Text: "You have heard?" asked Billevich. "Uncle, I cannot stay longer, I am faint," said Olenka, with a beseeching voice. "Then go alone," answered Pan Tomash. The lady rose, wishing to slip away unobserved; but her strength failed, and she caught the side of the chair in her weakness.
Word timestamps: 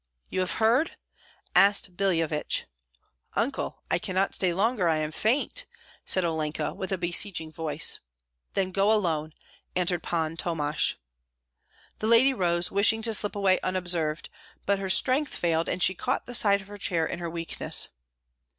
"You 0.31 0.39
have 0.39 0.53
heard?" 0.53 0.97
asked 1.55 1.95
Billevich. 1.95 2.65
"Uncle, 3.35 3.83
I 3.91 3.99
cannot 3.99 4.33
stay 4.33 4.51
longer, 4.51 4.89
I 4.89 4.97
am 4.97 5.11
faint," 5.11 5.65
said 6.07 6.25
Olenka, 6.25 6.73
with 6.73 6.91
a 6.91 6.97
beseeching 6.97 7.51
voice. 7.51 7.99
"Then 8.55 8.71
go 8.71 8.91
alone," 8.91 9.35
answered 9.75 10.01
Pan 10.01 10.37
Tomash. 10.37 10.97
The 11.99 12.07
lady 12.07 12.33
rose, 12.33 12.71
wishing 12.71 13.03
to 13.03 13.13
slip 13.13 13.35
away 13.35 13.59
unobserved; 13.61 14.31
but 14.65 14.79
her 14.79 14.89
strength 14.89 15.35
failed, 15.35 15.69
and 15.69 15.83
she 15.83 15.93
caught 15.93 16.25
the 16.25 16.33
side 16.33 16.61
of 16.61 16.67
the 16.69 16.79
chair 16.79 17.05
in 17.05 17.19
her 17.19 17.29
weakness. 17.29 17.89